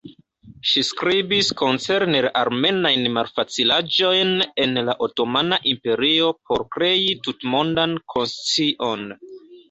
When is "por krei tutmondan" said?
6.49-7.95